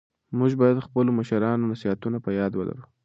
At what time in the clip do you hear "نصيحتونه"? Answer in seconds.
1.71-2.17